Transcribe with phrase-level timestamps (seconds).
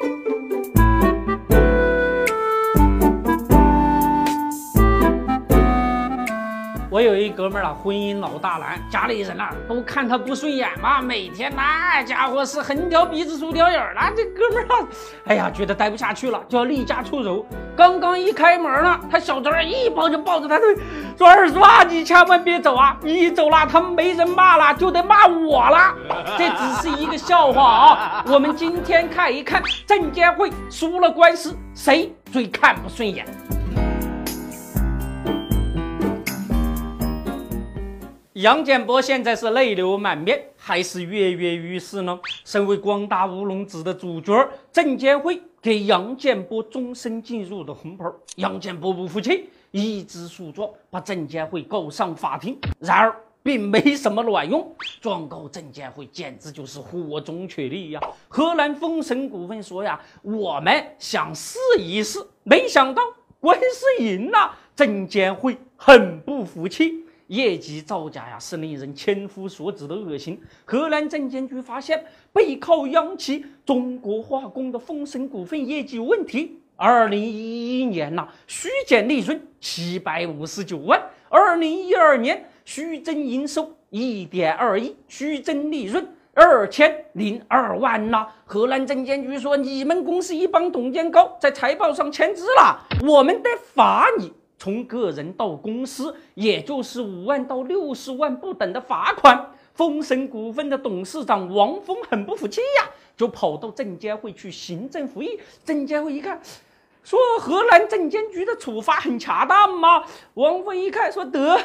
[0.00, 0.33] 我有
[7.34, 14.88] 哥们儿啊，婚姻老大难，家里人啊都看他不顺眼嘛，每天那家伙是横挑鼻子竖挑眼儿，那这哥们儿啊，
[15.26, 17.44] 哎呀，觉得待不下去了，就要离家出走。
[17.76, 20.76] 刚刚一开门呢，他小侄儿一抱就抱着他腿，
[21.18, 25.92] 说：“二叔啊，你千万别走啊，你一走了，他们没人骂了，就得骂我了。
[26.38, 33.26] ”这只是一个笑话啊，我们今天看一看证监会输了官司，谁最看不顺眼。
[38.44, 42.20] 杨建波现在是泪流满面，还是跃跃欲试呢？
[42.44, 48.04] 身为光大乌龙指的主角，证监会给杨建波终身进入的红牌，
[48.36, 52.58] 杨建波不服气，一纸诉状把证监会告上法庭。
[52.78, 58.00] 然而，并没什么卵用，状告证监会简直就是火中取栗呀！
[58.28, 63.02] 河南丰神股份说呀，我们想试一试，没想到
[63.40, 67.03] 官司赢了，证监会很不服气。
[67.28, 70.38] 业绩造假呀，是令人千夫所指的恶行。
[70.64, 76.60] 河南证监局发现，背靠央企中国化工的丰盛股份业绩有问题。
[76.76, 88.26] 二零一一年呐，虚减利润七百五十九万；二零一二年虚增营收一点二亿，虚增利润二千零二万呐。
[88.44, 94.32] 河南证监局说，你们公司一帮董监高在财报上签字了，我们得罚你。
[94.64, 99.52] 从个人到公司，也就是五万到六十万不等的罚款。
[99.74, 105.38] 丰神股份的董事长王峰很不服气呀，就跑到证监会去行政复议。
[105.66, 106.40] 证监会一看，
[107.02, 110.02] 说河南证监局的处罚很恰当吗？
[110.32, 111.62] 王峰一看，说得了，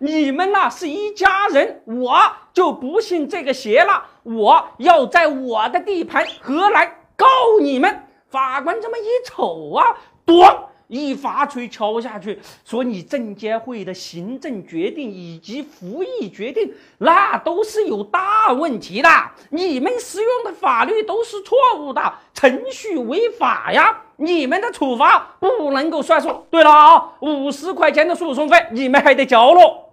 [0.00, 2.20] 你们呐是一家人，我
[2.52, 7.26] 就不信这个邪了，我要在我的地盘河南告
[7.60, 8.06] 你们。
[8.26, 10.56] 法官这么一瞅啊，咣！
[10.90, 19.08] 一发锤敲下去，说你证监会的行政决定以及复议决定，那都是有大问题的。
[19.50, 24.02] 你们使用的法律都是错误的，程序违法呀！
[24.16, 26.44] 你们的处罚不能够算数。
[26.50, 29.92] 对了啊，五十块钱的诉讼费你们还得交喽，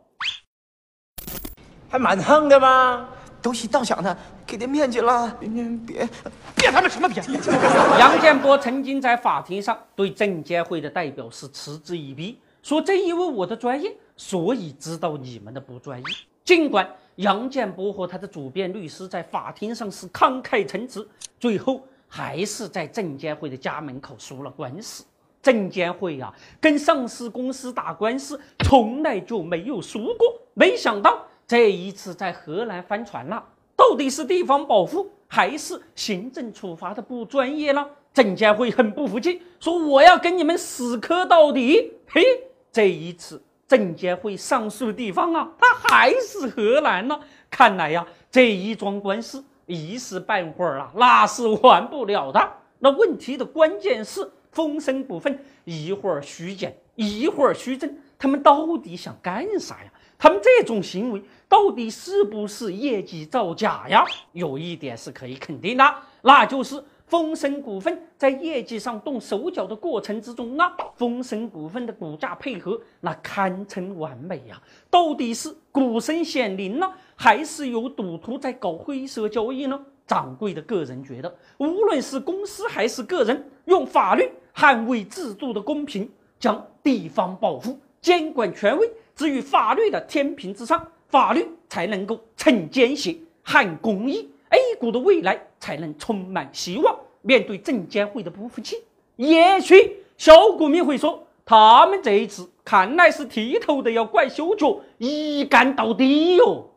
[1.90, 3.08] 还蛮横的吗？
[3.42, 6.08] 都是倒想的，给点面子了，别
[6.56, 7.22] 别他妈什么别！
[8.00, 16.06] 杨建波曾经在法庭上对证监会的代表是嗤之以鼻，说正因为我的专业，所以知道你们的不专业。
[16.44, 21.08] 尽管杨建波和他的主辩律师在法庭上是慷慨陈词，
[21.40, 25.04] 最后还是在证监会的家门口输了官司。
[25.42, 31.27] 证监会啊，跟上市公司打官司从来就没有输过，没想到。
[31.48, 33.42] 这一次在河南翻船了，
[33.74, 37.88] 到底是地方保护还是行政处罚的不专业呢？
[38.14, 41.94] 证监会很不服气，说我要跟你们死磕到底。
[42.10, 42.22] 嘿，
[42.70, 47.18] 这一次证监会上诉的地方啊，他还是河南呢。
[47.50, 52.52] 看来呀，这一桩官司一时半会儿啊，那是完不了的。
[52.80, 59.92] 那问题的关键是，丰盛股份一会儿虚减，一会儿虚增，他们到底想干啥呀？
[60.18, 64.04] 他们这种行为到底是不是业绩造假呀？
[64.34, 74.62] 有一点是可以肯定的，那就是丰盛股份在业绩上动手脚的过程之中啊，丰盛股份的股价配合那堪称完美呀。
[74.90, 79.80] 到底是股神显灵呢，还是有赌徒在搞灰色交易呢？
[80.08, 88.90] 掌柜的个人觉得，无论是公司还是个人，用法律捍卫制度的公平，将地方保护监管权威。
[89.18, 96.96] 置于法律的天平之上，法律才能够惩奸邪、撼公义，A 股的未来才能充满希望。
[97.24, 98.78] 面对证监会的不服气，
[99.16, 106.70] 也许小股民会说，他们这一次看来是剃头的要拐修脚，一干到底哟。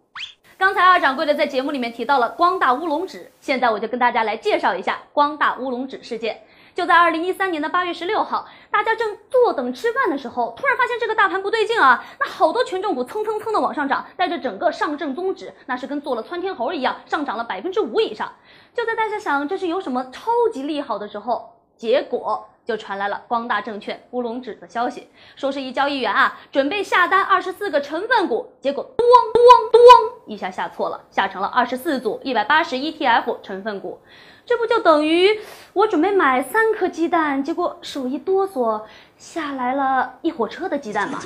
[0.59, 6.41] 刚才二掌柜的在节目里面提到了光大乌龙指，现在我就跟大家来介绍一下光大乌龙指事件。
[6.75, 12.05] 就在二零一三年的八月十六号，大家正坐等吃饭的时候，突然发现这个大盘不对劲啊！
[12.19, 18.33] 那好多权重股蹭蹭蹭的往上涨，带着整个上证综指，那是跟做了窜天猴一样，上涨了百分之五以上。
[18.75, 34.01] 就在大家想这是有什么超级利好的时候，结果就传来了光大证券乌龙指的消息，说是一交易员啊准备下单二十四个成分股，结果咣咣咣一下下错了，下成了二十四组一百八十 ETF 成分股。
[34.47, 35.41] 这不就等于
[35.73, 38.81] 我准备买三颗鸡蛋，结果手一哆嗦，
[39.17, 41.19] 下来了一火车的鸡蛋吗？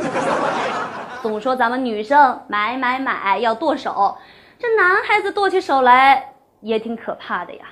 [1.20, 4.16] 总说咱们女生买买买要剁手，
[4.58, 6.32] 这男孩子剁起手来
[6.62, 7.66] 也挺可怕的呀。